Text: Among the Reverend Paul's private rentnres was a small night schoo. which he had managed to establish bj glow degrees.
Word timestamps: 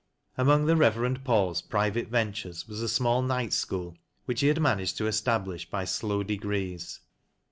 Among 0.35 0.65
the 0.65 0.75
Reverend 0.75 1.23
Paul's 1.23 1.61
private 1.61 2.09
rentnres 2.09 2.67
was 2.67 2.81
a 2.81 2.89
small 2.89 3.21
night 3.21 3.51
schoo. 3.51 3.97
which 4.25 4.41
he 4.41 4.47
had 4.47 4.59
managed 4.59 4.97
to 4.97 5.05
establish 5.05 5.69
bj 5.69 6.01
glow 6.01 6.23
degrees. 6.23 7.01